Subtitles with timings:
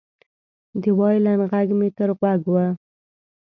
[0.81, 2.55] د وایلن غږ مې تر غوږ و